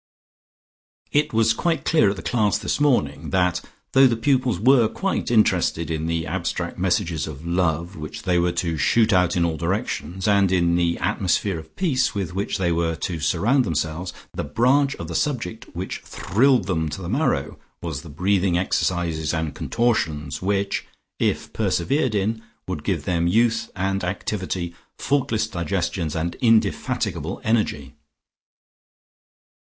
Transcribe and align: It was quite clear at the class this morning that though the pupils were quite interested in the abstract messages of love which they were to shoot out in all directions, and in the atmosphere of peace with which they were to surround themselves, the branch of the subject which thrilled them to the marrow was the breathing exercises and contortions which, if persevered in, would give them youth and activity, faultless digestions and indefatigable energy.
It 1.11 1.31
was 1.31 1.53
quite 1.53 1.85
clear 1.85 2.09
at 2.09 2.15
the 2.15 2.23
class 2.23 2.57
this 2.57 2.79
morning 2.79 3.29
that 3.29 3.61
though 3.91 4.07
the 4.07 4.17
pupils 4.17 4.59
were 4.59 4.87
quite 4.87 5.29
interested 5.29 5.91
in 5.91 6.07
the 6.07 6.25
abstract 6.25 6.79
messages 6.79 7.27
of 7.27 7.45
love 7.45 7.95
which 7.95 8.23
they 8.23 8.39
were 8.39 8.51
to 8.53 8.77
shoot 8.77 9.13
out 9.13 9.35
in 9.37 9.45
all 9.45 9.57
directions, 9.57 10.27
and 10.27 10.51
in 10.51 10.75
the 10.75 10.97
atmosphere 10.97 11.59
of 11.59 11.75
peace 11.75 12.15
with 12.15 12.33
which 12.33 12.57
they 12.57 12.71
were 12.71 12.95
to 12.95 13.19
surround 13.19 13.63
themselves, 13.63 14.11
the 14.33 14.43
branch 14.43 14.95
of 14.95 15.07
the 15.07 15.13
subject 15.13 15.65
which 15.75 15.99
thrilled 15.99 16.65
them 16.65 16.89
to 16.89 17.03
the 17.03 17.07
marrow 17.07 17.59
was 17.83 18.01
the 18.01 18.09
breathing 18.09 18.57
exercises 18.57 19.35
and 19.35 19.53
contortions 19.53 20.41
which, 20.41 20.87
if 21.19 21.53
persevered 21.53 22.15
in, 22.15 22.41
would 22.67 22.83
give 22.83 23.03
them 23.05 23.27
youth 23.27 23.69
and 23.75 24.03
activity, 24.03 24.73
faultless 24.97 25.45
digestions 25.45 26.15
and 26.15 26.33
indefatigable 26.41 27.39
energy. 27.43 27.93